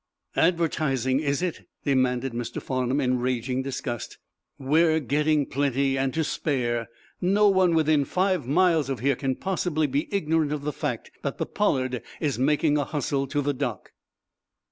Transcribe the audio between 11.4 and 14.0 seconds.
'Pollard' is making a hustle to the dock!"